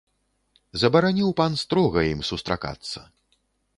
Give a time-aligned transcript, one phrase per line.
[0.83, 2.99] Забараніў пан строга ім сустракацца.